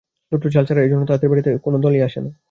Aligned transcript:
দুটো 0.31 0.47
চাল 0.49 0.63
ছাড়া-এজন্য 0.69 1.03
তাঁহাদের 1.07 1.29
বাড়িতে 1.31 1.49
এ 1.49 1.55
দল 1.55 1.63
কোনো 1.65 1.77
বারই 1.83 2.01
আসে 2.07 2.19
না! 2.19 2.31